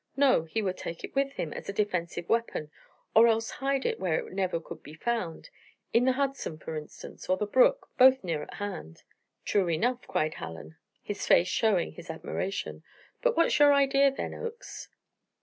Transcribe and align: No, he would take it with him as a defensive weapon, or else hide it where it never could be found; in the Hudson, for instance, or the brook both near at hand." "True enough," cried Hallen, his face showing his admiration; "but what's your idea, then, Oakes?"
No, 0.17 0.45
he 0.45 0.63
would 0.63 0.77
take 0.79 1.03
it 1.03 1.13
with 1.13 1.33
him 1.33 1.53
as 1.53 1.69
a 1.69 1.73
defensive 1.73 2.27
weapon, 2.27 2.71
or 3.15 3.27
else 3.27 3.51
hide 3.51 3.85
it 3.85 3.99
where 3.99 4.17
it 4.25 4.33
never 4.33 4.59
could 4.59 4.81
be 4.81 4.95
found; 4.95 5.51
in 5.93 6.05
the 6.05 6.13
Hudson, 6.13 6.57
for 6.57 6.75
instance, 6.75 7.29
or 7.29 7.37
the 7.37 7.45
brook 7.45 7.87
both 7.99 8.23
near 8.23 8.41
at 8.41 8.55
hand." 8.55 9.03
"True 9.45 9.69
enough," 9.69 10.07
cried 10.07 10.33
Hallen, 10.33 10.75
his 11.03 11.27
face 11.27 11.49
showing 11.49 11.91
his 11.91 12.09
admiration; 12.09 12.81
"but 13.21 13.37
what's 13.37 13.59
your 13.59 13.73
idea, 13.75 14.09
then, 14.09 14.33
Oakes?" 14.33 14.89